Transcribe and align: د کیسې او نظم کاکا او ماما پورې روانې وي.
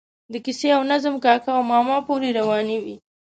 د 0.31 0.33
کیسې 0.45 0.69
او 0.77 0.81
نظم 0.91 1.15
کاکا 1.25 1.51
او 1.57 1.63
ماما 1.71 1.97
پورې 2.07 2.29
روانې 2.39 2.77
وي. 2.83 2.95